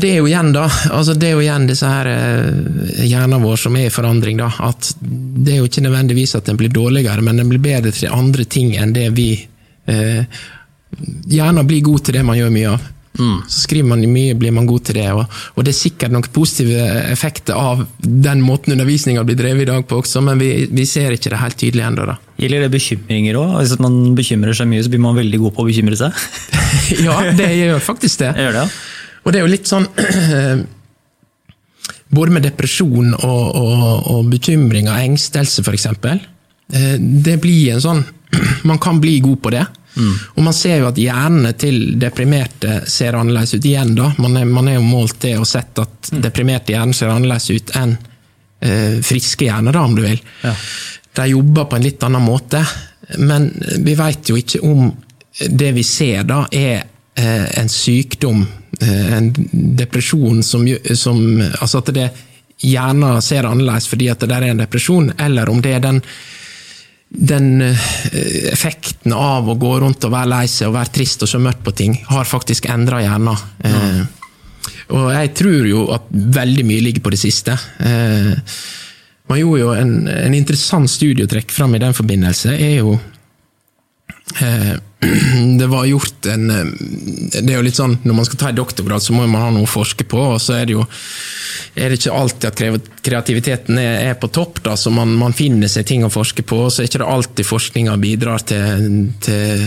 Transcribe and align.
Det 0.00 0.12
er 0.12 0.20
jo 0.20 0.28
igjen 0.28 0.52
da, 0.54 0.66
altså 0.96 1.14
det 1.18 1.28
er 1.28 1.34
jo 1.36 1.42
igjen 1.44 1.66
disse 1.68 1.88
her 1.88 2.08
eh, 2.10 3.02
hjernen 3.08 3.42
vår 3.42 3.58
som 3.60 3.76
er 3.76 3.88
i 3.88 3.94
forandring. 3.94 4.38
da, 4.40 4.50
at 4.68 4.94
Det 5.00 5.54
er 5.54 5.60
jo 5.60 5.68
ikke 5.68 5.84
nødvendigvis 5.86 6.36
at 6.38 6.48
den 6.48 6.60
blir 6.60 6.72
dårligere, 6.72 7.24
men 7.26 7.40
den 7.40 7.50
blir 7.50 7.62
bedre 7.62 7.92
til 7.92 8.12
andre 8.14 8.44
ting 8.44 8.74
enn 8.76 8.94
det 8.96 9.10
vi 9.16 9.32
eh, 9.86 10.40
Hjernen 11.30 11.68
blir 11.68 11.84
god 11.86 12.02
til 12.02 12.16
det 12.18 12.24
man 12.26 12.34
gjør 12.34 12.50
mye 12.50 12.70
av. 12.72 12.88
Mm. 13.18 13.42
Så 13.48 13.64
skriver 13.64 13.88
man 13.88 14.02
mye, 14.12 14.34
blir 14.38 14.52
man 14.54 14.66
god 14.66 14.84
til 14.88 15.00
det. 15.00 15.06
Og, 15.12 15.40
og 15.54 15.66
det 15.66 15.72
er 15.72 15.78
sikkert 15.78 16.14
noen 16.14 16.26
positive 16.34 16.86
effekter 17.10 17.58
av 17.58 17.82
den 18.00 18.42
måten 18.44 18.74
undervisninga 18.74 19.24
blir 19.26 19.38
drevet 19.38 19.66
i 19.66 19.70
dag 19.70 19.86
på 19.86 20.00
også, 20.00 20.22
men 20.24 20.40
vi, 20.40 20.50
vi 20.70 20.86
ser 20.88 21.14
ikke 21.14 21.32
det 21.32 21.42
helt 21.42 21.58
tydelig 21.60 21.86
ennå. 21.86 22.16
Gjelder 22.40 22.66
det 22.66 22.72
bekymringer 22.74 23.40
òg? 23.40 23.56
Hvis 23.60 23.76
man 23.82 24.00
bekymrer 24.18 24.56
seg 24.56 24.70
mye, 24.70 24.84
så 24.86 24.92
blir 24.92 25.04
man 25.04 25.18
veldig 25.18 25.42
god 25.42 25.56
på 25.56 25.66
å 25.66 25.68
bekymre 25.68 25.98
seg? 26.00 26.24
ja, 27.06 27.18
det 27.36 27.50
gjør 27.60 27.84
faktisk 27.90 28.24
det. 28.24 28.32
Jeg 28.34 28.48
Gjør 28.48 28.58
det, 28.58 28.64
ja. 28.66 28.96
Og 29.24 29.32
det 29.32 29.40
er 29.40 29.44
jo 29.46 29.52
litt 29.52 29.68
sånn 29.68 29.86
Både 32.10 32.32
med 32.34 32.42
depresjon 32.42 33.12
og, 33.14 33.56
og, 33.56 34.06
og 34.10 34.30
bekymringer, 34.32 34.96
engstelse 35.04 35.62
f.eks. 35.62 35.86
Det 37.26 37.36
blir 37.42 37.76
en 37.76 37.82
sånn 37.84 38.00
Man 38.70 38.78
kan 38.82 38.98
bli 39.02 39.20
god 39.22 39.40
på 39.44 39.52
det. 39.54 39.62
Mm. 39.96 40.12
Og 40.38 40.42
man 40.46 40.54
ser 40.54 40.76
jo 40.80 40.88
at 40.90 40.98
hjernene 40.98 41.50
til 41.58 41.80
deprimerte 41.98 42.80
ser 42.90 43.16
annerledes 43.18 43.54
ut 43.58 43.64
igjen. 43.66 43.94
da. 43.98 44.12
Man 44.22 44.36
er, 44.38 44.44
man 44.46 44.68
er 44.70 44.76
jo 44.78 44.84
målt 44.86 45.18
det 45.26 45.36
og 45.38 45.48
sett 45.50 45.78
at 45.82 45.96
Mm. 46.10 46.22
deprimerte 46.24 46.72
hjerner 46.72 46.96
ser 46.96 47.10
annerledes 47.12 47.50
ut 47.54 47.70
enn 47.78 47.92
eh, 48.64 48.96
friske 49.06 49.44
hjerner, 49.46 49.70
da, 49.76 49.82
om 49.86 49.92
du 49.94 50.00
vil. 50.02 50.18
Ja. 50.42 50.54
De 51.20 51.26
jobber 51.30 51.68
på 51.70 51.76
en 51.76 51.84
litt 51.86 52.02
annen 52.02 52.24
måte. 52.24 52.62
Men 53.18 53.46
vi 53.84 53.94
vet 53.94 54.30
jo 54.32 54.38
ikke 54.40 54.58
om 54.66 54.88
det 55.50 55.70
vi 55.76 55.84
ser 55.86 56.24
da, 56.26 56.40
er 56.50 56.80
eh, 57.14 57.46
en 57.60 57.70
sykdom, 57.70 58.42
eh, 58.42 58.69
en 58.80 59.30
depresjon 59.76 60.42
som, 60.46 60.64
som 60.96 61.18
Altså 61.60 61.80
at 61.80 61.90
det 61.94 62.08
hjernen 62.64 63.22
ser 63.24 63.48
annerledes 63.48 63.88
fordi 63.90 64.10
at 64.12 64.20
det 64.22 64.30
der 64.32 64.46
er 64.46 64.54
en 64.54 64.62
depresjon, 64.62 65.12
eller 65.20 65.50
om 65.52 65.62
det 65.64 65.74
er 65.76 65.84
den 65.84 66.02
den 67.10 67.62
eh, 67.62 68.52
effekten 68.52 69.12
av 69.12 69.48
å 69.50 69.56
gå 69.58 69.72
rundt 69.82 70.04
og 70.06 70.12
være 70.14 70.30
lei 70.30 70.44
seg 70.46 70.68
og 70.68 70.76
være 70.76 70.94
trist 70.94 71.24
og 71.26 71.30
se 71.32 71.40
mørkt 71.42 71.64
på 71.66 71.74
ting, 71.74 71.96
har 72.06 72.28
faktisk 72.28 72.68
endra 72.70 73.00
hjernen. 73.02 73.40
Eh, 73.66 74.02
og 74.94 75.08
jeg 75.14 75.32
tror 75.38 75.66
jo 75.66 75.86
at 75.94 76.06
veldig 76.10 76.66
mye 76.68 76.84
ligger 76.86 77.02
på 77.02 77.12
det 77.14 77.18
siste. 77.18 77.56
Eh, 77.82 78.30
man 79.30 79.40
gjorde 79.40 79.62
jo 79.62 79.72
en, 79.74 79.94
en 80.10 80.36
interessant 80.38 80.90
studie 80.90 81.26
å 81.26 81.30
trekke 81.30 81.54
fram 81.54 81.74
i 81.74 81.82
den 81.82 81.94
forbindelse, 81.98 82.54
er 82.54 82.76
jo 82.78 82.94
eh, 82.94 83.18
det 85.58 85.66
var 85.66 85.84
gjort 85.88 86.26
en 86.26 86.50
eh, 86.50 86.72
Det 87.40 87.48
er 87.48 87.56
jo 87.56 87.64
litt 87.64 87.78
sånn, 87.78 87.98
Når 88.04 88.16
man 88.16 88.26
skal 88.28 88.40
ta 88.40 88.50
en 88.50 88.58
doktorgrad, 88.58 89.02
så 89.02 89.16
må 89.16 89.24
man 89.26 89.46
ha 89.46 89.52
noe 89.54 89.68
å 89.68 89.70
forske 89.70 90.04
på. 90.08 90.20
og 90.34 90.40
så 90.42 90.58
er 90.60 90.68
det 90.68 90.78
jo 90.78 90.86
er 91.74 91.92
det 91.92 92.00
ikke 92.00 92.14
alltid 92.18 92.46
at 92.48 92.88
kreativiteten 93.06 93.78
er, 93.78 94.14
på 94.18 94.28
topp, 94.34 94.58
da, 94.64 94.72
så 94.76 94.90
man, 94.90 95.12
man 95.20 95.34
finner 95.36 95.70
seg 95.70 95.86
ting 95.86 96.02
å 96.04 96.10
forske 96.10 96.42
på. 96.42 96.58
og 96.66 96.72
Så 96.72 96.82
er 96.82 96.88
det 96.88 96.98
ikke 96.98 97.10
alltid 97.14 97.46
forskninga 97.46 97.94
bidrar 98.02 98.42
til, 98.42 98.88
til 99.22 99.62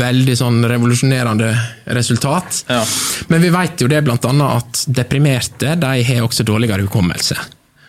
veldig 0.00 0.34
sånn 0.38 0.58
revolusjonerende 0.68 1.52
resultat. 1.96 2.64
Ja. 2.68 2.82
Men 3.30 3.44
vi 3.44 3.52
vet 3.54 3.84
jo 3.84 3.90
det 3.90 4.02
annet 4.02 4.48
at 4.48 4.82
deprimerte 4.98 5.76
de 5.78 5.94
har 6.10 6.26
også 6.26 6.46
dårligere 6.48 6.88
hukommelse. 6.88 7.38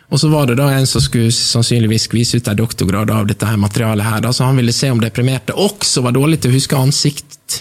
Og 0.10 0.20
så 0.20 0.30
var 0.30 0.50
det 0.50 0.58
da 0.58 0.72
en 0.74 0.88
som 0.90 1.02
skulle 1.04 1.32
sannsynligvis 1.34 2.08
skvise 2.08 2.40
ut 2.40 2.48
en 2.50 2.58
doktorgrad 2.58 3.12
av 3.14 3.28
dette 3.30 3.46
her 3.46 3.60
materialet, 3.62 4.06
her, 4.06 4.22
da, 4.26 4.34
så 4.34 4.48
han 4.48 4.58
ville 4.58 4.74
se 4.74 4.90
om 4.90 5.02
deprimerte 5.02 5.54
også 5.54 6.02
var 6.06 6.16
dårlig 6.18 6.42
til 6.42 6.50
å 6.50 6.58
huske 6.58 6.80
ansikt. 6.80 7.60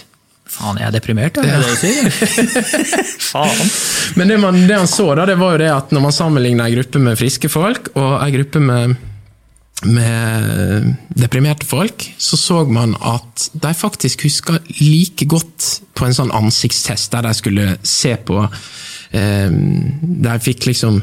Faen, 0.49 0.79
jeg 0.81 0.89
er 0.89 0.95
deprimert, 0.95 1.37
ja. 1.37 1.43
Er 1.45 1.61
det 1.61 1.75
du 1.75 1.77
sier? 1.77 2.09
Faen. 3.31 3.69
Men 4.17 4.33
det, 4.33 4.39
man, 4.41 4.57
det 4.65 4.79
han 4.79 4.89
så, 4.89 5.11
da, 5.19 5.27
det 5.29 5.37
var 5.37 5.53
jo 5.55 5.61
det 5.61 5.69
at 5.75 5.93
når 5.93 6.07
man 6.07 6.15
sammenligna 6.15 6.65
en 6.65 6.73
gruppe 6.79 7.03
med 7.03 7.19
friske 7.21 7.51
folk 7.53 7.91
og 7.93 8.15
en 8.17 8.33
gruppe 8.33 8.63
med, 8.63 8.97
med 9.85 10.89
deprimerte 11.21 11.69
folk, 11.69 12.07
så 12.17 12.39
så 12.41 12.63
man 12.65 12.97
at 12.97 13.51
de 13.53 13.75
faktisk 13.77 14.25
huska 14.25 14.57
like 14.79 15.29
godt 15.29 15.69
på 15.93 16.09
en 16.09 16.17
sånn 16.17 16.33
ansiktstest 16.33 17.13
der 17.13 17.29
de 17.29 17.37
skulle 17.37 17.69
se 17.85 18.15
på 18.25 18.41
eh, 18.41 19.53
De 19.53 20.35
fikk 20.41 20.65
liksom 20.71 20.97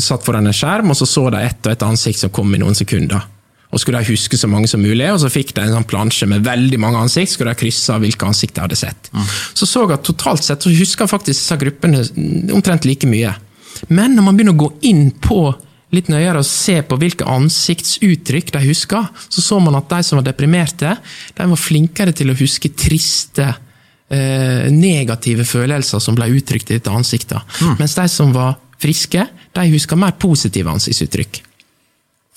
satt 0.00 0.24
foran 0.24 0.46
en 0.48 0.56
skjerm, 0.56 0.90
og 0.90 0.98
så 0.98 1.08
så 1.08 1.28
de 1.30 1.42
ett 1.44 1.66
og 1.66 1.72
ett 1.72 1.82
ansikt 1.86 2.22
som 2.22 2.32
kom 2.34 2.54
i 2.54 2.60
noen 2.62 2.76
sekunder. 2.76 3.26
Og 3.74 3.82
skulle 3.82 4.00
de 4.00 4.12
huske 4.14 4.38
så 4.38 4.48
mange 4.48 4.68
som 4.70 4.80
mulig, 4.80 5.08
og 5.10 5.18
så 5.20 5.30
fikk 5.32 5.52
de 5.56 5.64
en 5.64 5.74
sånn 5.74 5.88
plansje 5.88 6.28
med 6.30 6.44
veldig 6.46 6.78
mange 6.80 7.02
ansikt, 7.02 7.34
skulle 7.34 7.52
de 7.52 7.60
krysse 7.60 7.92
av 7.92 8.04
hvilke 8.04 8.28
ansikt 8.28 8.56
de 8.56 8.64
hadde 8.64 8.78
sett. 8.78 9.10
Så 9.52 9.66
så 9.66 9.84
jeg 9.84 9.98
at 9.98 10.06
totalt 10.06 10.46
sett 10.46 10.64
så 10.64 10.72
husker 10.72 11.10
faktisk 11.10 11.34
disse 11.34 11.58
gruppene 11.60 12.04
omtrent 12.54 12.86
like 12.88 13.08
mye. 13.10 13.34
Men 13.88 14.14
når 14.16 14.24
man 14.24 14.38
begynner 14.38 14.56
å 14.56 14.62
gå 14.64 14.70
inn 14.88 15.10
på 15.20 15.40
litt 15.94 16.08
nøyere 16.10 16.40
og 16.40 16.48
se 16.48 16.80
på 16.82 16.98
hvilke 16.98 17.26
ansiktsuttrykk 17.30 18.52
de 18.54 18.64
husker, 18.66 19.06
så 19.28 19.44
så 19.44 19.60
man 19.62 19.78
at 19.78 19.90
de 19.90 20.00
som 20.06 20.20
var 20.20 20.26
deprimerte, 20.26 20.96
de 21.36 21.48
var 21.52 21.60
flinkere 21.60 22.14
til 22.16 22.32
å 22.32 22.38
huske 22.38 22.72
triste, 22.74 23.46
eh, 24.10 24.66
negative 24.72 25.46
følelser 25.46 26.02
som 26.02 26.16
ble 26.18 26.30
uttrykt 26.38 26.70
i 26.70 26.78
dette 26.78 26.90
ansiktet. 26.90 27.42
Mens 27.78 27.94
de 27.98 28.08
som 28.08 28.32
var 28.34 28.56
friske, 28.82 29.26
de 29.56 29.66
husker 29.72 29.98
mer 30.00 30.16
positive 30.20 30.72
ansiktsuttrykk. 30.72 31.42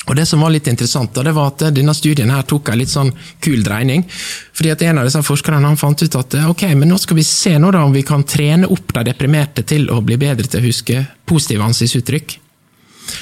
Og 0.10 0.16
Det 0.16 0.26
som 0.26 0.42
var 0.42 0.50
litt 0.50 0.68
interessant, 0.68 1.14
det 1.14 1.34
var 1.36 1.52
at 1.52 1.68
denne 1.76 1.94
studien 1.94 2.32
her 2.34 2.46
tok 2.48 2.72
en 2.72 2.80
litt 2.80 2.90
sånn 2.90 3.12
kul 3.44 3.62
dreining. 3.64 4.06
fordi 4.54 4.72
at 4.72 4.82
En 4.82 4.98
av 4.98 5.06
disse 5.06 5.22
forskerne 5.22 5.68
han 5.68 5.78
fant 5.78 6.02
ut 6.02 6.16
at 6.16 6.36
ok, 6.50 6.64
men 6.76 6.90
nå 6.90 6.98
skal 6.98 7.16
vi 7.16 7.24
se 7.24 7.58
nå 7.60 7.72
da 7.72 7.84
om 7.84 7.94
vi 7.94 8.02
kan 8.02 8.24
trene 8.24 8.68
opp 8.68 8.94
de 8.94 9.04
deprimerte 9.04 9.64
til 9.64 9.90
å 9.92 10.02
bli 10.02 10.18
bedre 10.18 10.48
til 10.48 10.60
å 10.60 10.66
huske 10.66 11.06
positive 11.26 11.64
ansiktsuttrykk. 11.64 12.40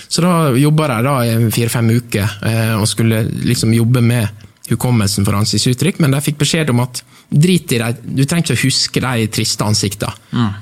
Så 0.08 0.22
da 0.22 0.52
jobba 0.56 0.88
de 0.88 1.04
da 1.04 1.26
i 1.26 1.52
fire-fem 1.52 1.90
uker 1.90 2.40
eh, 2.44 2.76
og 2.80 2.88
skulle 2.88 3.24
liksom 3.24 3.74
jobbe 3.74 4.02
med 4.02 4.28
hukommelsen 4.70 5.26
for 5.26 5.38
ansiktsuttrykk, 5.40 6.00
men 6.00 6.12
de 6.12 6.22
fikk 6.22 6.40
beskjed 6.42 6.70
om 6.70 6.82
at 6.84 7.02
drit 7.30 7.72
i 7.72 7.80
deg, 7.80 8.02
du 8.04 8.24
trenger 8.24 8.52
ikke 8.52 8.58
å 8.58 8.66
huske 8.66 9.04
de 9.04 9.28
triste 9.32 9.64
ansiktene. 9.64 10.14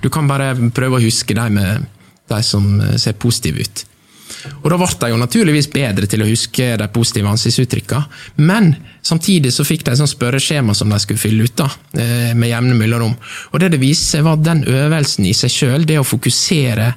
Du 0.02 0.10
kan 0.14 0.28
bare 0.30 0.54
prøve 0.74 1.00
å 1.00 1.04
huske 1.04 1.34
de, 1.38 1.46
med, 1.54 1.86
de 2.32 2.42
som 2.44 2.82
eh, 2.82 2.96
ser 3.02 3.20
positive 3.20 3.66
ut. 3.66 3.86
Og 4.64 4.70
Da 4.70 4.78
ble 4.78 4.88
de 5.02 5.12
jo 5.12 5.22
naturligvis 5.22 5.70
bedre 5.74 6.10
til 6.10 6.24
å 6.24 6.28
huske 6.28 6.76
de 6.80 6.88
positive 6.94 7.30
ansiktsuttrykkene, 7.30 8.06
men 8.46 8.74
samtidig 9.06 9.54
så 9.54 9.66
fikk 9.66 9.86
de 9.86 9.94
et 9.94 10.02
sånn 10.02 10.10
spørreskjema 10.10 10.76
som 10.78 10.92
de 10.92 11.00
skulle 11.02 11.22
fylle 11.22 11.46
ut 11.46 11.56
da, 11.58 11.70
eh, 11.94 12.34
med 12.34 12.50
jevne 12.50 12.78
mellomrom. 12.78 13.16
Og 13.54 13.60
Det 13.60 13.72
det 13.72 13.80
viste 13.80 14.18
seg, 14.18 14.24
var 14.24 14.34
at 14.34 14.44
den 14.44 14.64
øvelsen 14.66 15.26
i 15.26 15.34
seg 15.34 15.50
sjøl, 15.50 15.86
det 15.86 16.00
å 16.00 16.06
fokusere 16.06 16.94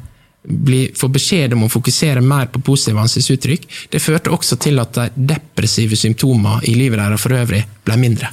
bli, 0.49 0.91
få 0.95 1.09
beskjed 1.13 1.53
om 1.53 1.65
å 1.65 1.71
fokusere 1.73 2.23
mer 2.25 2.47
på 2.47 2.63
positive 2.65 3.01
ansiktsuttrykk, 3.01 3.67
det 3.91 4.01
førte 4.01 4.33
også 4.33 4.59
til 4.59 4.79
at 4.79 4.93
de 4.95 5.11
depressive 5.35 5.97
symptomene 5.97 6.63
i 6.65 6.75
livet 6.75 6.99
deres 6.99 7.21
for 7.21 7.37
øvrig 7.37 7.65
ble 7.85 7.97
mindre. 7.97 8.31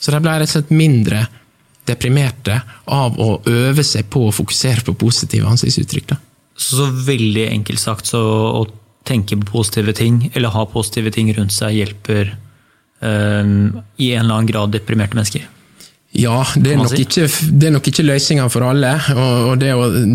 Så 0.00 0.10
de 0.10 0.20
ble 0.20 0.30
rett 0.38 0.48
og 0.48 0.54
slett 0.56 0.70
mindre 0.74 1.26
deprimerte 1.88 2.60
av 2.84 3.18
å 3.20 3.30
øve 3.48 3.84
seg 3.86 4.08
på 4.12 4.26
å 4.28 4.34
fokusere 4.34 4.84
på 4.86 4.96
positive 5.00 5.48
ansiktsuttrykk. 5.48 6.08
Da. 6.12 6.18
Så, 6.58 6.88
veldig 7.06 7.48
enkelt 7.52 7.82
sagt 7.82 8.10
så 8.10 8.22
å 8.60 8.64
tenke 9.08 9.38
på 9.40 9.52
positive 9.58 9.94
ting, 9.96 10.26
eller 10.34 10.52
ha 10.52 10.66
positive 10.68 11.12
ting 11.14 11.30
rundt 11.36 11.54
seg, 11.54 11.78
hjelper 11.78 12.34
øh, 12.34 13.52
i 13.96 14.10
en 14.12 14.24
eller 14.24 14.34
annen 14.34 14.50
grad 14.50 14.74
deprimerte 14.74 15.16
mennesker. 15.16 15.46
Ja, 16.16 16.38
det 16.56 16.72
er, 16.72 16.78
nok 16.80 16.94
si? 16.94 17.02
ikke, 17.04 17.26
det 17.60 17.68
er 17.68 18.06
løsninga 18.06 18.46
for 18.48 18.64
alle. 18.64 18.94
og, 19.12 19.50
og 19.50 19.58
det, 19.60 19.68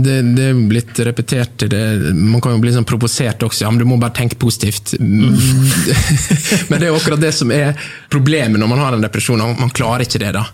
det, 0.04 0.16
det 0.36 0.48
er 0.50 0.62
blitt 0.68 1.00
repetert 1.06 1.66
det, 1.70 1.82
Man 2.18 2.42
kan 2.42 2.56
jo 2.56 2.62
bli 2.64 2.74
sånn 2.74 2.88
provosert 2.88 3.46
også. 3.46 3.64
Ja, 3.64 3.70
men 3.72 3.84
du 3.84 3.86
må 3.88 4.00
bare 4.02 4.16
tenke 4.18 4.40
positivt. 4.42 4.96
men 5.00 6.74
det 6.74 6.82
er 6.82 6.90
jo 6.90 6.98
akkurat 6.98 7.22
det 7.22 7.32
som 7.38 7.54
er 7.54 7.78
problemet 8.12 8.58
når 8.60 8.72
man 8.74 8.82
har 8.82 8.98
en 8.98 9.06
depresjon. 9.06 9.44
Man 9.60 9.74
klarer 9.76 10.08
ikke 10.08 10.24
det. 10.24 10.34
da. 10.36 10.48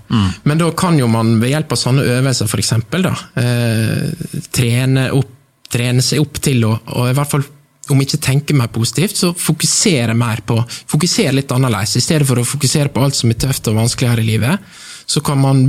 Men 0.43 0.59
da 0.59 0.67
kan 0.75 0.99
jo 0.99 1.07
man 1.09 1.37
ved 1.39 1.55
hjelp 1.55 1.71
av 1.71 1.81
sånne 1.85 2.03
øvelser 2.17 2.51
da, 2.99 3.15
eh, 3.39 4.43
trene, 4.53 5.07
opp, 5.15 5.31
trene 5.71 6.03
seg 6.03 6.19
opp 6.19 6.41
til 6.43 6.67
å 6.67 6.75
og 6.99 7.09
i 7.09 7.15
hvert 7.15 7.31
fall 7.31 7.47
om 7.89 8.03
ikke 8.03 8.19
tenker 8.21 8.57
mer 8.57 8.69
positivt, 8.69 9.17
så 9.17 9.31
fokusere 9.33 10.13
mer 10.17 10.43
på 10.45 10.59
Fokusere 10.89 11.33
litt 11.39 11.51
annerledes. 11.55 11.95
I 11.97 12.03
stedet 12.05 12.27
for 12.27 12.37
å 12.37 12.45
fokusere 12.45 12.91
på 12.93 13.01
alt 13.01 13.17
som 13.17 13.31
er 13.31 13.39
tøft 13.41 13.67
og 13.71 13.79
vanskelig 13.79 14.11
her 14.11 14.21
i 14.21 14.27
livet, 14.27 14.69
så 15.09 15.23
kan 15.25 15.39
man 15.41 15.61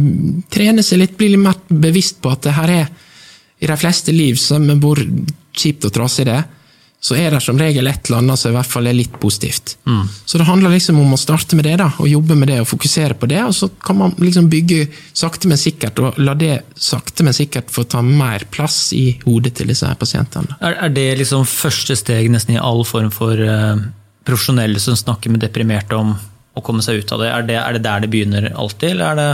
trene 0.53 0.85
seg 0.85 1.01
litt, 1.01 1.17
bli 1.17 1.33
litt 1.33 1.41
mer 1.41 1.57
bevisst 1.69 2.21
på 2.21 2.33
at 2.33 2.45
det 2.45 2.57
her 2.59 2.73
er 2.75 2.91
I 3.61 3.69
de 3.69 3.77
fleste 3.77 4.13
liv, 4.13 4.37
som 4.41 4.65
hvor 4.81 5.01
kjipt 5.57 5.85
og 5.85 5.93
trasig 5.93 6.25
det 6.29 6.39
er, 6.39 6.49
så 7.01 7.17
er 7.17 7.33
det 7.33 7.41
som 7.41 7.59
regel 7.61 7.89
et 7.89 8.09
eller 8.09 8.21
annet 8.21 8.41
som 8.41 8.53
i 8.53 8.57
hvert 8.59 8.69
fall 8.69 8.89
er 8.89 8.97
litt 8.97 9.15
positivt. 9.21 9.79
Så 10.29 10.39
det 10.39 10.47
handler 10.49 10.73
liksom 10.75 10.99
om 11.01 11.15
å 11.17 11.19
starte 11.21 11.57
med 11.57 11.65
det, 11.65 11.79
da, 11.81 11.89
og 11.97 12.09
jobbe 12.09 12.37
med 12.37 12.51
det 12.53 12.59
og 12.61 12.69
fokusere 12.69 13.17
på 13.17 13.29
det, 13.31 13.41
og 13.45 13.55
så 13.57 13.71
kan 13.85 13.97
man 13.97 14.13
liksom 14.21 14.51
bygge 14.53 14.83
sakte, 15.17 15.49
men 15.49 15.61
sikkert, 15.61 16.01
og 16.01 16.21
la 16.21 16.35
det 16.37 16.59
sakte, 16.77 17.25
men 17.25 17.37
sikkert 17.37 17.73
få 17.73 17.87
ta 17.89 18.03
mer 18.05 18.45
plass 18.53 18.91
i 18.97 19.15
hodet 19.25 19.55
til 19.57 19.73
disse 19.73 19.89
her 19.89 19.97
pasientene. 20.01 20.59
Er, 20.61 20.77
er 20.77 20.93
det 20.93 21.07
liksom 21.23 21.49
første 21.49 21.97
steg 21.97 22.29
nesten 22.33 22.59
i 22.59 22.61
all 22.61 22.85
form 22.89 23.09
for 23.15 23.41
uh, 23.41 23.81
profesjonelle 24.29 24.81
som 24.81 24.99
snakker 24.99 25.33
med 25.33 25.41
deprimerte 25.45 25.97
om 25.97 26.13
å 26.55 26.65
komme 26.65 26.83
seg 26.85 27.03
ut 27.03 27.15
av 27.15 27.23
det? 27.23 27.31
Er 27.31 27.47
det, 27.49 27.59
er 27.61 27.77
det 27.77 27.85
der 27.87 28.05
det 28.05 28.11
begynner 28.13 28.51
alltid, 28.55 28.95
eller 28.95 29.11
er 29.13 29.21
det 29.21 29.31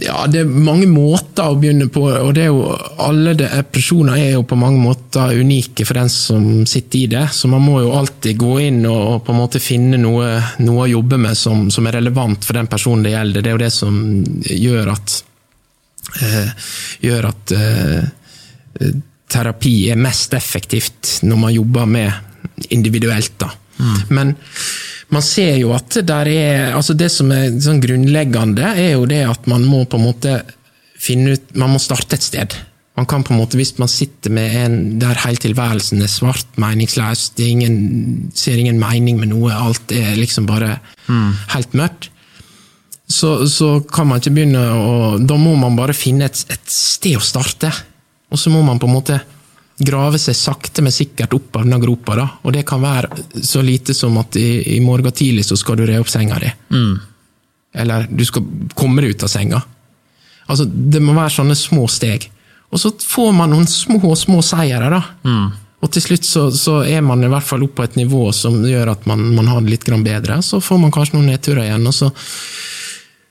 ja, 0.00 0.26
det 0.30 0.44
er 0.44 0.50
mange 0.50 0.86
måter 0.86 1.50
å 1.50 1.56
begynne 1.58 1.88
på, 1.92 2.04
og 2.06 2.30
det 2.36 2.44
er 2.44 2.52
jo, 2.52 2.62
alle 3.02 3.34
depresjoner 3.36 4.20
er 4.20 4.36
jo 4.36 4.44
på 4.48 4.58
mange 4.58 4.78
måter 4.78 5.34
unike 5.36 5.84
for 5.88 5.98
den 5.98 6.12
som 6.12 6.44
sitter 6.70 6.98
i 7.00 7.08
det, 7.10 7.24
så 7.34 7.50
man 7.50 7.64
må 7.66 7.80
jo 7.82 7.90
alltid 7.98 8.38
gå 8.38 8.54
inn 8.68 8.84
og, 8.88 9.24
på 9.26 9.34
en 9.34 9.40
måte 9.40 9.62
finne 9.62 9.98
noe, 10.00 10.30
noe 10.62 10.86
å 10.86 10.90
jobbe 10.92 11.18
med 11.20 11.38
som, 11.38 11.66
som, 11.74 11.88
er 11.88 11.98
relevant 11.98 12.46
for 12.46 12.56
den 12.56 12.70
personen 12.70 13.04
det 13.04 13.16
gjelder. 13.16 13.42
Det 13.42 13.50
er 13.50 13.58
jo 13.58 13.64
det 13.64 13.72
som 13.74 13.98
gjør 14.54 14.92
at, 14.94 15.16
eh, 16.22 16.66
gjør 17.10 17.30
at 17.32 17.56
eh, 17.58 18.90
terapi 19.30 19.74
er 19.90 20.00
mest 20.00 20.38
effektivt 20.38 21.18
når 21.26 21.42
man 21.42 21.56
jobber 21.58 21.90
med 21.90 22.70
individuelt. 22.70 23.34
da. 23.42 23.50
Mm. 23.80 23.98
Men 24.08 24.34
man 25.10 25.24
ser 25.26 25.56
jo 25.58 25.72
at 25.74 26.00
der 26.06 26.28
er 26.30 26.74
altså 26.78 26.94
Det 26.94 27.10
som 27.12 27.30
er 27.34 27.50
sånn 27.62 27.82
grunnleggende, 27.82 28.74
er 28.78 28.92
jo 28.94 29.06
det 29.10 29.24
at 29.26 29.48
man 29.50 29.66
må 29.66 29.84
på 29.84 29.98
en 29.98 30.06
måte 30.06 30.34
finne 31.00 31.34
ut 31.34 31.54
Man 31.58 31.74
må 31.74 31.80
starte 31.82 32.18
et 32.18 32.26
sted. 32.26 32.54
Man 32.98 33.08
kan 33.08 33.24
på 33.24 33.32
en 33.32 33.40
måte, 33.40 33.56
Hvis 33.56 33.76
man 33.78 33.88
sitter 33.88 34.32
med 34.34 34.54
en 34.60 34.78
der 35.00 35.18
hele 35.24 35.40
tilværelsen 35.40 36.02
er 36.02 36.10
svart, 36.12 36.46
meningsløs, 36.60 37.30
ingen, 37.40 38.30
ser 38.34 38.60
ingen 38.60 38.80
mening 38.80 39.20
med 39.20 39.32
noe, 39.32 39.54
alt 39.54 39.92
er 39.94 40.18
liksom 40.18 40.46
bare 40.50 40.76
mm. 41.08 41.30
helt 41.54 41.76
mørkt, 41.78 42.10
så, 43.10 43.48
så, 43.50 43.80
kan 43.90 44.06
man 44.06 44.20
ikke 44.20 44.34
begynne 44.36 44.60
å 44.70 44.92
Da 45.18 45.34
må 45.34 45.56
man 45.58 45.74
bare 45.78 45.96
finne 45.96 46.28
et, 46.28 46.44
et 46.52 46.70
sted 46.70 47.16
å 47.18 47.24
starte. 47.24 47.72
Og 48.30 48.38
så 48.38 48.52
må 48.54 48.60
man 48.62 48.78
på 48.78 48.86
en 48.86 48.94
måte 48.94 49.16
grave 49.84 50.18
seg 50.20 50.36
sakte, 50.36 50.82
men 50.84 50.94
sikkert 50.94 51.34
opp 51.36 51.56
av 51.56 51.64
denne 51.66 51.80
gropa. 51.82 52.16
Da. 52.18 52.26
Og 52.44 52.54
det 52.54 52.66
kan 52.68 52.82
være 52.82 53.42
så 53.46 53.62
lite 53.64 53.96
som 53.96 54.18
at 54.20 54.36
i, 54.40 54.76
i 54.76 54.80
morgen 54.84 55.12
tidlig 55.12 55.46
så 55.48 55.58
skal 55.58 55.80
du 55.80 55.86
re 55.88 55.98
opp 56.00 56.10
senga 56.12 56.38
di. 56.42 56.50
Mm. 56.74 56.98
Eller 57.82 58.06
du 58.10 58.24
skal 58.26 58.44
komme 58.74 59.02
deg 59.02 59.14
ut 59.14 59.24
av 59.26 59.32
senga. 59.32 59.62
Altså, 60.50 60.66
det 60.66 61.02
må 61.02 61.14
være 61.14 61.36
sånne 61.38 61.56
små 61.58 61.86
steg. 61.90 62.26
Og 62.70 62.78
så 62.82 62.92
får 63.02 63.32
man 63.34 63.50
noen 63.52 63.66
små, 63.70 64.14
små 64.18 64.40
seire, 64.46 64.90
da. 64.92 65.02
Mm. 65.26 65.50
Og 65.80 65.92
til 65.94 66.04
slutt 66.04 66.26
så, 66.28 66.42
så, 66.52 66.80
er 66.84 67.00
man 67.04 67.22
i 67.24 67.30
hvert 67.30 67.46
fall 67.46 67.64
oppe 67.64 67.80
på 67.80 67.86
et 67.88 67.96
nivå 67.96 68.26
som 68.36 68.58
gjør 68.68 68.92
at 68.92 69.06
man, 69.08 69.22
man 69.36 69.48
har 69.48 69.62
det 69.64 69.72
litt 69.72 69.88
bedre. 70.04 70.40
Så 70.44 70.60
får 70.60 70.78
man 70.82 70.92
kanskje 70.92 71.16
noen 71.16 71.30
nedturer 71.32 71.64
igjen. 71.64 71.88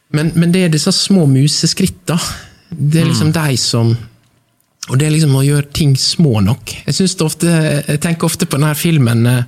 Men, 0.10 0.32
men, 0.34 0.52
det 0.52 0.66
er 0.66 0.74
disse 0.74 0.92
små 0.96 1.28
museskrittene. 1.30 2.18
Det 2.70 3.02
er 3.02 3.10
liksom 3.10 3.32
mm. 3.32 3.38
de 3.38 3.58
som 3.58 3.94
og 4.88 4.98
det 4.98 5.06
er 5.06 5.14
liksom 5.14 5.36
å 5.38 5.46
gjøre 5.46 5.70
ting 5.76 5.94
små 6.00 6.40
nok. 6.42 6.72
Jeg, 6.88 7.10
ofte, 7.22 7.50
jeg 7.86 8.02
tenker 8.02 8.30
ofte 8.30 8.48
på 8.50 8.58
denne 8.58 8.74
filmen 8.78 9.28
uh, 9.30 9.44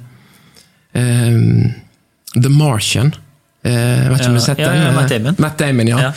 The 2.35 2.51
Martian. 2.51 3.13
Uh, 3.61 4.09
vet 4.09 4.19
ikke 4.19 4.27
om 4.27 4.35
du 4.35 4.39
har 4.39 4.45
sett 4.45 4.61
den? 4.61 4.81
Ja, 4.81 4.91
Matt 4.93 5.09
Damon. 5.13 5.39
Matt 5.41 5.57
Damon 5.61 5.89
ja. 5.89 5.99
ja. 6.07 6.11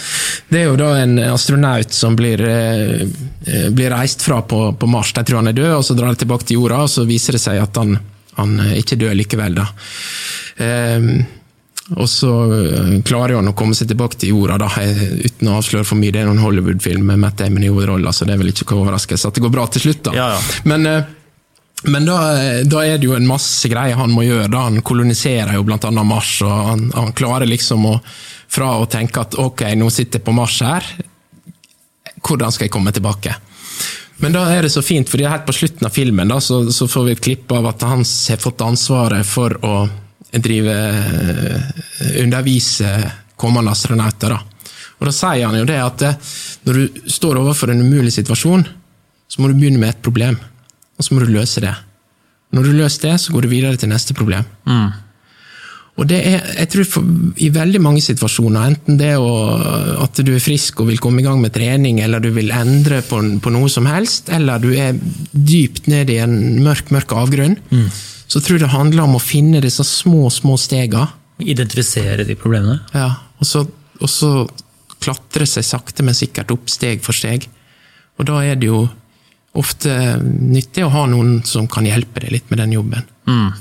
Det 0.48 0.62
er 0.62 0.66
jo 0.70 0.76
da 0.80 0.90
en 1.02 1.18
astronaut 1.28 1.92
som 1.96 2.16
blir, 2.18 2.40
uh, 2.40 3.06
blir 3.72 3.94
reist 3.94 4.24
fra 4.24 4.42
på, 4.48 4.60
på, 4.80 4.90
Mars. 4.90 5.14
De 5.16 5.24
tror 5.24 5.40
han 5.40 5.52
er 5.52 5.56
død, 5.56 5.72
og 5.78 5.86
så 5.88 5.96
drar 5.96 6.12
de 6.12 6.20
tilbake 6.24 6.48
til 6.48 6.60
jorda, 6.60 6.82
og 6.84 6.92
så 6.92 7.06
viser 7.08 7.38
det 7.38 7.44
seg 7.44 7.62
at 7.62 7.80
han, 7.80 7.96
han 8.40 8.58
ikke 8.74 9.00
dør 9.00 9.16
likevel. 9.22 9.56
da. 9.62 9.70
Uh, 10.60 11.43
og 11.92 12.06
så 12.08 12.30
eh, 12.56 12.92
klarer 13.04 13.36
han 13.36 13.50
å 13.50 13.56
komme 13.56 13.76
seg 13.76 13.90
tilbake 13.90 14.16
til 14.20 14.32
jorda, 14.32 14.56
da, 14.62 14.70
uten 15.20 15.50
å 15.50 15.58
avsløre 15.58 15.84
for 15.84 16.00
mye. 16.00 16.14
Det 16.14 16.22
er 16.22 16.30
noen 16.30 16.40
Hollywood-film 16.40 17.04
med 17.10 17.20
Matt 17.20 17.42
Damon 17.42 17.66
i 17.66 17.68
hovedrolla, 17.68 18.12
så 18.12 18.24
det 18.24 18.34
er 18.34 18.40
vel 18.40 18.54
ikke 18.54 18.70
noen 18.70 18.86
overraskelse 18.86 19.28
at 19.28 19.36
det 19.36 19.44
går 19.44 19.52
bra 19.52 19.66
til 19.68 19.84
slutt. 19.84 20.00
da. 20.08 20.14
Ja, 20.16 20.28
ja. 20.32 20.60
Men, 20.70 20.86
eh, 20.88 21.10
men 21.92 22.08
da, 22.08 22.18
da, 22.64 22.84
er 22.86 22.96
det 22.96 23.10
jo 23.10 23.16
en 23.18 23.28
masse 23.28 23.68
greier 23.68 24.00
han 24.00 24.14
må 24.16 24.24
gjøre. 24.24 24.48
da. 24.48 24.62
Han 24.70 24.80
koloniserer 24.80 25.58
jo 25.58 25.66
annet 25.68 26.08
Mars, 26.08 26.38
og 26.46 26.54
han, 26.70 26.86
han 26.96 27.12
klarer 27.16 27.50
liksom 27.50 27.90
å 27.90 27.98
Fra 28.54 28.68
å 28.78 28.84
tenke 28.86 29.18
at 29.18 29.34
ok, 29.40 29.64
nå 29.74 29.88
sitter 29.90 30.20
jeg 30.20 30.24
på 30.28 30.32
Mars 30.36 30.60
her, 30.62 30.84
hvordan 32.22 32.52
skal 32.54 32.68
jeg 32.68 32.72
komme 32.76 32.92
tilbake? 32.94 33.32
Men 34.22 34.36
da 34.36 34.44
er 34.52 34.62
det 34.62 34.70
så 34.70 34.82
fint, 34.84 35.08
for 35.10 35.18
helt 35.18 35.46
på 35.48 35.56
slutten 35.56 35.88
av 35.88 35.90
filmen 35.90 36.30
da, 36.30 36.36
så, 36.44 36.60
så 36.70 36.86
får 36.86 37.08
vi 37.08 37.14
et 37.16 37.24
klipp 37.24 37.50
av 37.56 37.66
at 37.72 37.82
han 37.82 38.04
har 38.04 38.38
fått 38.44 38.62
ansvaret 38.62 39.26
for 39.26 39.56
å 39.66 39.72
drive 40.42 40.74
eh, 40.74 41.60
undervise 42.22 42.90
kommende 43.36 43.74
astronauter. 43.74 44.34
Da. 44.34 44.40
Og 45.00 45.08
da 45.08 45.14
sier 45.14 45.46
han 45.46 45.58
jo 45.58 45.68
det 45.68 45.78
at 45.82 46.06
eh, 46.08 46.34
når 46.66 46.80
du 46.80 47.06
står 47.12 47.40
overfor 47.42 47.72
en 47.72 47.84
umulig 47.84 48.14
situasjon, 48.14 48.66
så 49.28 49.40
må 49.42 49.50
du 49.50 49.56
begynne 49.58 49.80
med 49.80 49.94
et 49.94 50.04
problem, 50.04 50.36
og 50.96 51.04
så 51.04 51.14
må 51.14 51.24
du 51.24 51.32
løse 51.32 51.62
det. 51.64 51.74
Når 52.54 52.68
du 52.68 52.76
løser 52.76 53.08
det, 53.08 53.16
så 53.22 53.34
går 53.34 53.44
du 53.44 53.50
videre 53.50 53.80
til 53.80 53.90
neste 53.90 54.14
problem. 54.14 54.46
Mm. 54.68 54.92
Og 55.94 56.08
det 56.10 56.18
er, 56.26 56.46
jeg 56.58 56.70
tror 56.72 56.86
for, 56.90 57.10
I 57.38 57.48
veldig 57.54 57.80
mange 57.82 58.00
situasjoner, 58.02 58.70
enten 58.72 58.96
det 58.98 59.12
å, 59.18 59.28
at 60.02 60.18
du 60.26 60.32
er 60.34 60.42
frisk 60.42 60.82
og 60.82 60.88
vil 60.90 61.02
komme 61.02 61.22
i 61.22 61.26
gang 61.26 61.38
med 61.42 61.54
trening, 61.54 62.00
eller 62.02 62.22
du 62.22 62.32
vil 62.34 62.50
endre 62.54 62.98
på, 63.06 63.20
på 63.42 63.52
noe 63.54 63.70
som 63.70 63.86
helst, 63.90 64.30
eller 64.34 64.62
du 64.62 64.72
er 64.74 64.98
dypt 65.30 65.86
ned 65.90 66.10
i 66.10 66.18
en 66.22 66.34
mørk, 66.66 66.90
mørk 66.94 67.14
avgrunn, 67.18 67.56
mm 67.70 67.86
så 68.34 68.40
tror 68.42 68.56
jeg 68.56 68.64
det 68.64 68.72
handler 68.72 69.04
om 69.04 69.14
å 69.14 69.22
finne 69.22 69.60
disse 69.62 69.84
små, 69.86 70.26
små 70.34 70.56
stega. 70.58 71.04
Identifisere 71.38 72.24
de 72.26 72.34
problemene? 72.34 72.80
Ja, 72.90 73.12
og 73.38 73.46
så, 73.46 73.60
og 74.00 74.10
så 74.10 74.30
klatre 74.98 75.46
seg 75.46 75.62
sakte, 75.68 76.02
men 76.02 76.16
sikkert 76.18 76.50
opp 76.50 76.72
steg 76.72 77.04
for 77.04 77.14
steg. 77.14 77.46
Og 78.18 78.26
da 78.26 78.40
er 78.42 78.58
det 78.58 78.72
jo 78.72 78.88
ofte 79.54 80.16
nyttig 80.18 80.82
å 80.82 80.90
ha 80.90 81.04
noen 81.06 81.44
som 81.46 81.68
kan 81.70 81.86
hjelpe 81.86 82.24
deg 82.24 82.34
litt 82.34 82.50
med 82.50 82.58
den 82.64 82.74
jobben. 82.74 83.06
Mm. 83.30 83.52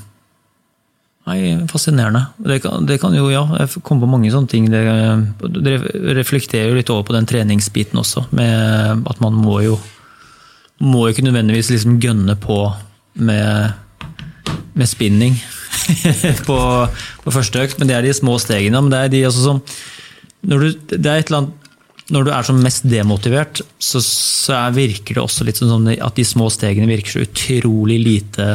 Nei, 1.30 1.38
Fascinerende. 1.70 2.24
Det 2.42 2.58
kan, 2.66 2.90
det 2.90 2.98
kan, 2.98 3.14
jo, 3.14 3.28
ja, 3.30 3.44
jeg 3.62 3.84
kom 3.86 4.02
på 4.02 4.10
mange 4.10 4.32
sånne 4.34 4.50
ting. 4.50 4.66
Det, 4.74 4.82
det, 5.54 5.76
reflekterer 6.18 6.72
jo 6.72 6.80
litt 6.80 6.90
over 6.90 7.06
på 7.06 7.14
den 7.14 7.30
treningsbiten 7.30 8.02
også, 8.02 8.26
med 8.34 9.06
at 9.06 9.22
man 9.22 9.38
må 9.38 9.60
jo 9.68 9.78
må 10.82 11.06
jo 11.06 11.14
ikke 11.14 11.28
nødvendigvis 11.28 11.70
liksom 11.70 12.02
gønne 12.02 12.34
på 12.42 12.58
med 13.22 13.83
med 14.74 14.90
spinning 14.90 15.36
på, 16.48 16.58
på, 17.24 17.34
første 17.34 17.62
økt, 17.62 17.78
men 17.78 17.90
det 17.90 17.98
er 17.98 18.06
de 18.06 18.14
små 18.16 18.38
stegene. 18.42 18.80
Men 18.82 18.94
det 18.94 19.02
er 19.02 19.12
de 19.12 19.22
som 19.34 19.62
når 20.44 20.64
du, 20.64 20.96
det 20.98 21.08
er 21.08 21.36
annet, 21.38 21.70
når 22.12 22.26
du 22.26 22.30
er 22.36 22.44
som 22.44 22.60
mest 22.60 22.84
demotivert, 22.88 23.62
så, 23.80 24.00
så 24.04 24.56
er, 24.58 24.76
virker 24.76 25.16
det 25.16 25.22
også 25.22 25.46
litt 25.46 25.60
sånn 25.60 25.88
at 25.94 26.18
de 26.18 26.24
små 26.28 26.50
stegene 26.52 26.88
virker 26.90 27.16
så 27.16 27.24
utrolig 27.24 27.96
lite 28.02 28.48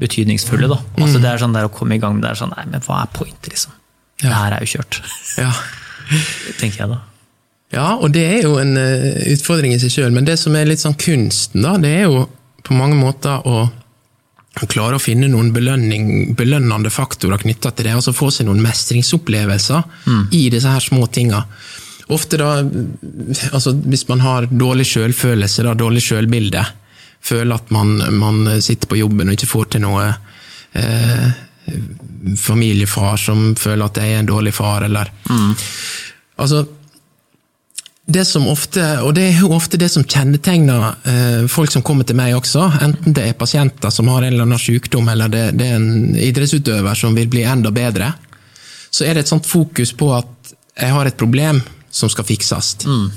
betydningsfulle. 0.00 0.70
Da. 0.70 0.78
Altså, 0.98 1.20
det 1.20 1.30
er 1.30 1.42
sånn 1.42 1.56
der 1.56 1.68
å 1.68 1.72
komme 1.72 1.98
i 1.98 2.02
gang 2.02 2.16
med 2.16 2.24
det 2.24 2.32
er 2.32 2.40
sånn 2.40 2.54
Nei, 2.56 2.64
men 2.72 2.84
hva 2.86 3.02
er 3.04 3.12
pointet, 3.14 3.50
liksom? 3.52 3.74
Det 4.22 4.32
her 4.32 4.56
er 4.56 4.64
jo 4.64 4.76
kjørt. 4.78 5.02
Ja. 5.44 5.50
Tenker 6.60 6.84
jeg 6.84 6.90
da. 6.90 6.98
Ja, 7.74 7.86
og 7.96 8.12
det 8.14 8.22
er 8.22 8.44
jo 8.44 8.58
en 8.60 8.76
uh, 8.76 9.22
utfordring 9.32 9.72
i 9.74 9.78
seg 9.82 9.92
sjøl, 9.92 10.12
men 10.14 10.26
det 10.28 10.36
som 10.38 10.54
er 10.56 10.68
litt 10.68 10.82
sånn 10.82 10.96
kunsten, 11.00 11.64
da, 11.64 11.74
det 11.80 11.90
er 12.02 12.04
jo 12.06 12.26
på 12.64 12.76
mange 12.76 12.96
måter 12.98 13.42
å 13.48 13.64
klare 14.54 14.98
å 14.98 15.02
finne 15.02 15.28
noen 15.30 15.50
belønnende 15.54 16.92
faktorer 16.92 17.42
knytta 17.42 17.72
til 17.74 17.88
det. 17.88 17.94
altså 17.98 18.14
Få 18.14 18.30
seg 18.30 18.46
noen 18.48 18.62
mestringsopplevelser 18.62 19.82
mm. 20.06 20.20
i 20.36 20.44
disse 20.52 20.70
her 20.70 20.84
små 20.84 21.08
tinga. 21.10 21.42
Ofte 22.14 22.38
da, 22.38 22.50
altså 23.50 23.72
Hvis 23.80 24.06
man 24.10 24.20
har 24.20 24.46
dårlig 24.50 24.86
selvfølelse, 24.90 25.64
dårlig 25.80 26.04
selvbilde, 26.04 26.62
føler 27.24 27.56
at 27.56 27.72
man, 27.72 27.96
man, 28.20 28.44
sitter 28.60 28.90
på 28.90 29.00
jobben 29.00 29.30
og 29.30 29.38
ikke 29.38 29.48
får 29.48 29.70
til 29.74 29.84
noe 29.86 30.06
eh, 30.76 31.28
Familiefar 32.36 33.16
som 33.16 33.54
føler 33.56 33.86
at 33.86 33.98
jeg 33.98 34.12
er 34.12 34.20
en 34.20 34.28
dårlig 34.28 34.52
far, 34.52 34.84
eller 34.84 35.08
mm. 35.30 35.54
Altså, 36.34 36.64
det 38.06 38.24
som 38.28 38.44
ofte, 38.48 38.82
og 39.00 39.14
det 39.16 39.24
er 39.30 39.38
jo 39.40 39.54
ofte 39.56 39.78
det 39.80 39.88
som 39.88 40.04
kjennetegner 40.04 40.82
eh, 41.08 41.46
folk 41.48 41.72
som 41.72 41.82
kommer 41.82 42.04
til 42.04 42.18
meg 42.18 42.34
også, 42.36 42.66
enten 42.84 43.16
det 43.16 43.30
er 43.30 43.38
pasienter 43.38 43.92
som 43.94 44.10
har 44.12 44.26
en 44.26 44.34
eller 44.34 44.44
annen 44.44 44.60
sykdom, 44.60 45.08
eller 45.08 45.32
det, 45.32 45.44
det, 45.56 45.70
er 45.70 45.78
en 45.78 46.18
idrettsutøver 46.20 47.00
som 47.00 47.16
vil 47.16 47.30
bli 47.32 47.46
enda 47.48 47.72
bedre, 47.72 48.12
så 48.92 49.06
er 49.06 49.16
det 49.16 49.24
et 49.24 49.32
sånt 49.32 49.48
fokus 49.48 49.94
på 49.96 50.10
at 50.16 50.52
jeg 50.74 50.92
har 50.92 51.08
et 51.08 51.16
problem 51.16 51.62
som 51.94 52.10
skal 52.12 52.28
fikses. 52.28 52.74
Mm. 52.84 53.08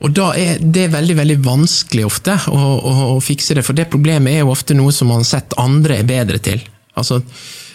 Og 0.00 0.12
da 0.16 0.30
er 0.36 0.60
det 0.60 0.90
veldig 0.92 1.16
veldig 1.16 1.38
vanskelig 1.44 2.04
ofte 2.08 2.36
å, 2.52 2.58
å, 2.58 2.92
å, 3.14 3.18
fikse 3.24 3.56
det, 3.56 3.64
for 3.64 3.76
det 3.76 3.88
problemet 3.92 4.34
er 4.34 4.44
jo 4.44 4.52
ofte 4.52 4.76
noe 4.76 4.92
som 4.96 5.08
man 5.12 5.24
har 5.24 5.28
sett 5.28 5.56
andre 5.60 6.00
er 6.00 6.08
bedre 6.08 6.40
til. 6.42 6.60
Altså, 7.00 7.20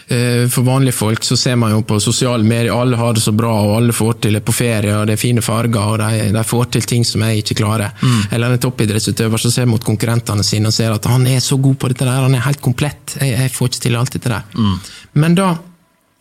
for 0.05 0.61
vanlige 0.61 0.93
folk 0.93 1.23
så 1.25 1.33
ser 1.37 1.55
man 1.57 1.71
jo 1.73 1.79
på 1.87 1.95
sosiale 1.99 2.45
medier, 2.45 2.69
alle 2.73 2.97
har 2.99 3.15
det 3.17 3.23
så 3.23 3.31
bra, 3.33 3.51
og 3.65 3.71
alle 3.79 3.93
får 3.95 4.19
til 4.21 4.37
det 4.37 4.43
på 4.45 4.53
ferie, 4.53 4.93
og 4.93 5.07
det 5.09 5.15
er 5.15 5.21
fine 5.21 5.41
farger, 5.41 5.81
og 5.81 5.97
de, 5.97 6.27
de 6.35 6.43
får 6.45 6.67
til 6.75 6.85
ting 6.91 7.05
som 7.07 7.23
jeg 7.25 7.41
ikke 7.41 7.57
klarer. 7.63 7.95
Mm. 8.01 8.19
Eller 8.37 8.53
en 8.53 8.61
toppidrettsutøver 8.61 9.41
som 9.41 9.53
ser 9.55 9.65
mot 9.69 9.83
konkurrentene 9.83 10.45
sine 10.45 10.69
og 10.69 10.77
ser 10.77 10.93
at 10.93 11.09
han 11.09 11.25
er 11.31 11.41
så 11.41 11.57
god 11.57 11.79
på 11.81 11.89
dette 11.89 12.05
der, 12.05 12.27
han 12.27 12.37
er 12.37 12.45
helt 12.45 12.61
komplett, 12.61 13.17
jeg, 13.17 13.33
jeg 13.33 13.55
får 13.55 13.71
ikke 13.71 13.83
til 13.87 13.97
alt 13.97 14.19
dette 14.19 14.33
der. 14.35 14.45
Mm. 14.53 14.77
Men 15.25 15.39
da, 15.41 15.49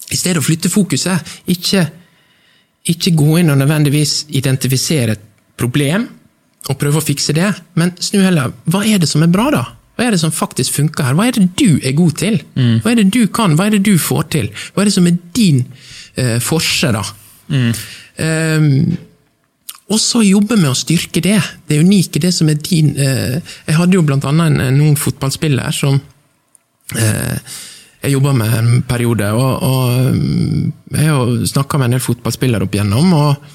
i 0.09 0.17
stedet 0.17 0.41
å 0.41 0.47
flytte 0.49 0.73
fokuset, 0.73 1.37
ikke, 1.53 1.85
ikke 2.95 3.17
gå 3.21 3.41
inn 3.43 3.53
og 3.53 3.61
nødvendigvis 3.61 4.25
identifisere 4.41 5.19
et 5.19 5.31
problem 5.61 6.09
og 6.71 6.79
prøve 6.81 7.01
å 7.01 7.05
fikse 7.05 7.37
det, 7.37 7.51
men 7.77 7.93
snu 8.01 8.23
heller, 8.25 8.55
hva 8.65 8.81
er 8.89 9.03
det 9.03 9.11
som 9.11 9.25
er 9.25 9.33
bra, 9.33 9.51
da? 9.53 9.65
Hva 9.95 10.07
er 10.07 10.15
det 10.15 10.21
som 10.23 10.35
faktisk 10.35 10.75
funker 10.75 11.07
her? 11.07 11.17
Hva 11.19 11.29
er 11.29 11.37
det 11.39 11.49
du 11.61 11.79
er 11.79 11.95
god 11.97 12.17
til? 12.19 12.41
Mm. 12.59 12.79
Hva 12.83 12.93
er 12.93 13.01
det 13.01 13.09
du 13.15 13.23
kan? 13.35 13.55
Hva 13.59 13.69
er 13.69 13.77
det 13.77 13.85
du 13.87 13.95
får 14.01 14.25
til? 14.35 14.49
Hva 14.75 14.83
er 14.83 14.91
det 14.91 14.95
som 14.97 15.07
er 15.07 15.19
din 15.37 15.65
eh, 16.19 16.39
forse, 16.43 16.91
da? 16.95 17.05
Mm. 17.53 17.75
Um, 18.15 18.97
og 19.93 20.01
så 20.01 20.23
jobbe 20.25 20.57
med 20.57 20.71
å 20.71 20.79
styrke 20.79 21.21
det. 21.23 21.37
Det 21.69 21.79
unike, 21.83 22.23
det 22.23 22.33
som 22.35 22.49
er 22.49 22.57
din 22.57 22.95
eh, 22.97 23.37
Jeg 23.67 23.77
hadde 23.77 23.99
jo 23.99 24.05
blant 24.07 24.25
annet 24.27 24.55
en, 24.55 24.61
en 24.65 24.83
ung 24.89 24.97
fotballspiller 24.99 25.75
som 25.77 25.99
eh, 26.97 27.55
jeg 28.05 28.15
jobba 28.17 28.33
med 28.37 28.55
en 28.59 28.71
periode, 28.85 29.31
og, 29.33 29.63
og 29.65 30.17
mm, 30.17 30.73
jeg 30.93 31.09
har 31.09 31.45
snakka 31.49 31.79
med 31.81 31.89
en 31.89 31.97
del 31.97 32.05
fotballspillere 32.05 32.67
opp 32.67 32.75
igjennom. 32.77 33.15
og 33.17 33.54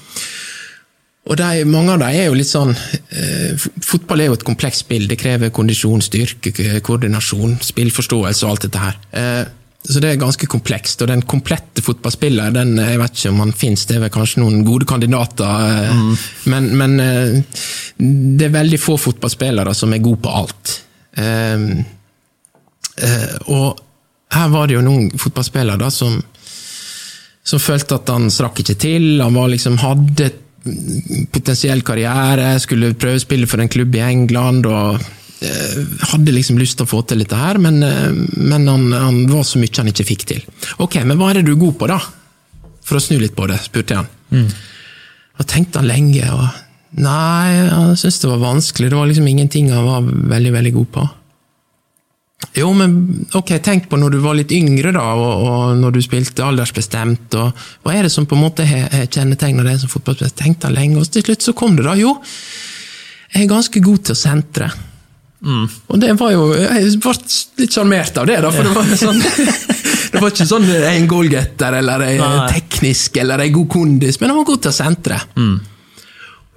og 1.28 1.36
de, 1.36 1.64
Mange 1.68 1.94
av 1.94 2.00
dem 2.00 2.16
er 2.16 2.28
jo 2.30 2.36
litt 2.38 2.48
sånn 2.48 2.72
eh, 2.72 3.52
Fotball 3.84 4.22
er 4.22 4.30
jo 4.30 4.38
et 4.38 4.46
komplekst 4.46 4.86
spill. 4.86 5.06
Det 5.10 5.18
krever 5.20 5.52
kondisjon, 5.54 6.02
styrke, 6.04 6.52
koordinasjon, 6.86 7.58
spillforståelse 7.64 8.46
og 8.46 8.52
alt 8.54 8.66
dette 8.66 8.84
her. 8.84 9.00
Eh, 9.12 9.42
så 9.80 10.00
det 10.02 10.10
er 10.10 10.20
ganske 10.20 10.48
komplekst. 10.50 11.00
Og 11.00 11.08
den 11.08 11.22
komplette 11.28 11.84
fotballspiller, 11.84 12.52
den, 12.52 12.74
jeg 12.76 13.00
vet 13.00 13.16
ikke 13.16 13.32
om 13.32 13.44
han 13.44 13.54
finnes, 13.56 13.86
det 13.88 13.96
er 13.96 14.04
vel 14.04 14.12
kanskje 14.12 14.42
noen 14.42 14.64
gode 14.66 14.88
kandidater. 14.88 15.68
Eh, 15.68 15.94
mm. 16.00 16.10
Men, 16.52 16.68
men 16.80 16.98
eh, 17.04 17.62
det 18.00 18.48
er 18.48 18.58
veldig 18.58 18.80
få 18.80 18.98
fotballspillere 19.00 19.76
som 19.76 19.94
er 19.96 20.04
gode 20.04 20.24
på 20.24 20.34
alt. 20.42 20.74
Eh, 21.20 21.70
eh, 23.08 23.32
og 23.52 23.80
her 24.36 24.52
var 24.52 24.68
det 24.68 24.76
jo 24.78 24.84
noen 24.86 25.08
fotballspillere 25.18 25.80
da 25.80 25.88
som, 25.92 26.20
som 27.42 27.62
følte 27.62 27.96
at 27.98 28.12
han 28.12 28.28
strakk 28.32 28.62
ikke 28.62 28.78
til. 28.80 29.10
Han 29.24 29.36
var 29.36 29.52
liksom, 29.52 29.80
hadde 29.82 30.32
potensiell 31.32 31.82
karriere, 31.86 32.52
skulle 32.60 32.94
prøve 32.98 33.20
å 33.20 33.22
spille 33.22 33.48
for 33.50 33.62
en 33.62 33.70
klubb 33.72 33.96
i 33.96 34.04
England. 34.04 34.66
og 34.66 35.00
eh, 35.40 35.76
hadde 36.12 36.34
liksom 36.36 36.58
lyst 36.60 36.78
til 36.78 36.86
å 36.86 36.90
få 36.90 37.02
til 37.08 37.22
dette 37.22 37.36
her, 37.36 37.60
men, 37.62 37.82
eh, 37.82 38.10
men 38.36 38.68
han, 38.68 38.88
han, 38.92 39.20
var 39.30 39.44
så 39.48 39.60
mye 39.60 39.76
han 39.78 39.92
ikke 39.92 40.08
fikk 40.12 40.26
til. 40.28 40.42
Ok, 40.78 41.00
men 41.04 41.18
hva 41.20 41.30
er 41.30 41.40
det 41.40 41.48
du 41.48 41.54
er 41.54 41.62
god 41.62 41.78
på, 41.80 41.90
da? 41.90 42.00
For 42.84 42.98
å 42.98 43.04
snu 43.04 43.18
litt 43.20 43.36
på 43.36 43.48
det, 43.50 43.60
spurte 43.64 43.94
jeg 43.94 44.02
han. 44.02 44.10
Mm. 44.34 44.50
Og 45.40 45.48
tenkte 45.48 45.80
han 45.80 45.88
lenge, 45.88 46.26
og 46.34 47.00
nei, 47.00 47.68
han 47.70 47.96
syntes 47.96 48.20
det 48.20 48.32
var 48.32 48.44
vanskelig. 48.44 48.90
Det 48.90 48.98
var 48.98 49.08
liksom 49.08 49.30
ingenting 49.30 49.70
han 49.72 49.88
var 49.88 50.04
veldig, 50.34 50.52
veldig 50.58 50.74
god 50.76 50.92
på. 50.96 51.06
Jo, 52.56 52.72
men 52.74 52.94
ok, 53.36 53.52
tenk 53.62 53.86
på 53.90 53.98
når 54.00 54.16
du 54.16 54.18
var 54.24 54.34
litt 54.34 54.52
yngre, 54.54 54.90
da, 54.96 55.04
og, 55.14 55.44
og 55.46 55.78
når 55.78 55.94
du 55.94 56.00
spilte 56.02 56.44
aldersbestemt. 56.44 57.36
og 57.38 57.64
Hva 57.84 57.94
er 57.94 58.08
det 58.08 58.12
som 58.14 58.26
på 58.26 58.34
en 58.34 58.42
måte 58.42 58.66
har 58.66 59.06
kjennetegna 59.06 59.64
deg 59.66 59.78
som 59.82 59.92
fotballspiller? 59.92 60.34
Tenkte 60.38 60.72
lenge, 60.72 60.98
og 60.98 61.10
til 61.12 61.24
slutt 61.28 61.46
så 61.46 61.54
kom 61.56 61.76
det, 61.78 61.86
da. 61.86 61.94
Jo, 62.00 62.16
jeg 63.30 63.44
er 63.44 63.52
ganske 63.52 63.82
god 63.84 64.06
til 64.08 64.16
å 64.16 64.18
sentre. 64.18 64.70
Mm. 65.40 65.68
Og 65.88 66.00
det 66.02 66.10
var 66.20 66.34
jo 66.34 66.40
Jeg 66.52 66.98
ble 67.00 67.12
litt 67.62 67.72
sjarmert 67.72 68.18
av 68.20 68.26
det, 68.28 68.34
da, 68.44 68.50
for 68.52 68.66
det 68.66 68.74
var 68.76 68.90
sånn 69.00 69.22
Det 70.10 70.20
var 70.20 70.34
ikke 70.34 70.44
sånn 70.50 70.66
en 70.68 71.06
goalgetter 71.08 71.78
eller 71.78 72.02
en 72.10 72.24
teknisk 72.50 73.16
eller 73.22 73.44
en 73.44 73.54
god 73.54 73.68
kondis, 73.72 74.18
men 74.20 74.32
jeg 74.32 74.36
var 74.40 74.46
god 74.48 74.64
til 74.64 74.72
å 74.72 74.74
sentre. 74.74 75.20
Mm. 75.38 75.54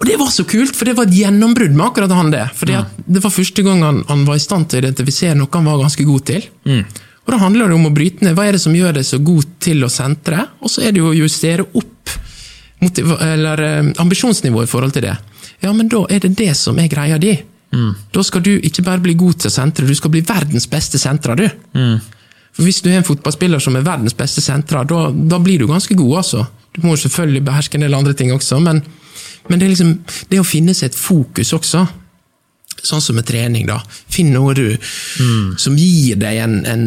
Og 0.04 0.10
det 0.10 0.18
var 0.20 0.32
så 0.36 0.44
kult, 0.44 0.76
for 0.76 0.84
det 0.90 0.98
var 0.98 1.08
et 1.08 1.16
gjennombrudd 1.16 1.72
med 1.78 1.86
akkurat 1.86 2.12
han 2.12 2.32
det. 2.34 2.44
For 2.60 2.68
mm. 2.68 3.04
det 3.08 3.22
var 3.24 3.32
første 3.32 3.64
gang 3.64 3.86
han, 3.86 4.02
han, 4.10 4.26
var 4.28 4.36
i 4.36 4.44
stand 4.44 4.68
til 4.68 4.82
å 4.82 4.84
identifisere 4.84 5.38
noe 5.40 5.48
han 5.54 5.70
var 5.70 5.80
ganske 5.80 6.04
god 6.04 6.26
til. 6.28 6.48
Mm. 6.68 6.82
Og 7.24 7.32
Da 7.32 7.38
handler 7.40 7.72
det 7.72 7.78
om 7.78 7.88
å 7.88 7.92
bryte 7.96 8.26
ned 8.28 8.36
hva 8.36 8.50
er 8.50 8.58
det 8.58 8.60
som 8.66 8.76
gjør 8.76 8.98
deg 8.98 9.06
så 9.08 9.22
god 9.24 9.54
til 9.64 9.86
å 9.88 9.90
sentre, 9.94 10.42
og 10.60 10.74
så 10.74 10.84
er 10.84 10.92
det 10.92 11.00
jo 11.00 11.14
å 11.14 11.16
justere 11.16 11.64
opp 11.72 12.18
eller, 12.84 13.64
eh, 13.64 13.94
ambisjonsnivået 14.04 14.68
i 14.68 14.72
forhold 14.74 14.92
til 14.92 15.06
det. 15.06 15.16
Ja, 15.64 15.72
men 15.72 15.88
da 15.88 16.02
er 16.12 16.20
det 16.20 16.34
det 16.36 16.50
som 16.60 16.80
er 16.84 16.92
greia 16.92 17.16
di. 17.18 17.38
Mm. 17.72 17.94
Da 18.12 18.24
skal 18.28 18.44
du 18.44 18.58
ikke 18.60 18.84
bare 18.84 19.00
bli 19.06 19.16
god 19.16 19.40
til 19.40 19.48
å 19.48 19.56
sentre, 19.56 19.88
du 19.88 19.96
skal 19.96 20.12
bli 20.12 20.22
verdens 20.28 20.68
beste 20.68 21.00
sentrer, 21.00 21.40
du. 21.40 21.48
Mm. 21.80 22.02
For 22.52 22.68
Hvis 22.68 22.82
du 22.84 22.92
er 22.92 23.00
en 23.00 23.08
fotballspiller 23.08 23.64
som 23.64 23.80
er 23.80 23.88
verdens 23.88 24.18
beste 24.20 24.44
sentrer, 24.44 24.84
da, 24.84 25.08
da 25.16 25.40
blir 25.40 25.64
du 25.64 25.68
ganske 25.72 25.96
god, 25.96 26.18
altså. 26.26 26.44
Du 26.76 26.84
må 26.84 26.98
selvfølgelig 27.00 27.46
beherske 27.48 27.80
en 27.80 27.88
del 27.88 27.96
andre 27.96 28.14
ting 28.14 28.36
også, 28.36 28.60
men 28.60 28.84
men 29.50 29.60
det 29.60 29.74
liksom 29.74 29.98
det 30.30 30.40
å 30.40 30.48
finne 30.48 30.76
seg 30.78 30.92
et 30.92 30.98
fokus 31.00 31.54
også. 31.56 31.84
Sånn 32.84 33.02
som 33.04 33.16
med 33.16 33.28
trening. 33.28 33.68
da. 33.70 33.78
Finn 34.12 34.34
noe 34.34 34.56
du, 34.58 34.66
mm. 34.76 35.56
som 35.62 35.78
gir 35.80 36.18
deg 36.20 36.42
en, 36.44 36.58
en, 36.68 36.84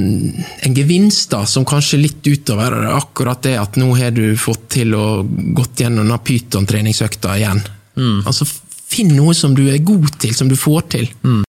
en, 0.61 0.75
gevinst, 0.77 1.31
da, 1.33 1.45
som 1.49 1.65
kanskje 1.69 2.03
litt 2.03 2.27
utover 2.27 2.75
akkurat 2.91 3.41
det 3.47 3.55
at 3.61 3.79
nå 3.81 3.95
har 3.97 4.13
du 4.13 4.37
fått 4.37 4.69
til 4.77 4.93
å 4.99 5.23
gått 5.57 5.81
gjennom 5.81 6.13
pyton-treningsøkta 6.19 7.39
igjen. 7.41 7.63
Mm. 7.97 8.23
Altså, 8.27 8.49
Finn 8.87 9.17
noe 9.17 9.33
som 9.35 9.51
du 9.57 9.65
er 9.67 9.81
god 9.83 10.13
til, 10.23 10.35
som 10.37 10.47
du 10.47 10.55
får 10.55 10.85
til. 10.95 11.09
Mm. 11.27 11.41